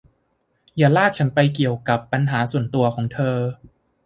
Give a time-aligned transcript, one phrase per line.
[0.77, 3.37] อย่าลากฉันไปเกี่ยวกับปัญหาส่วนตัวของเธอ